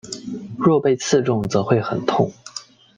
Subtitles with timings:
[0.57, 2.33] 若被刺中则会很痛。